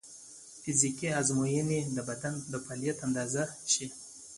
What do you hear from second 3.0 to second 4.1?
اندازه ښيي.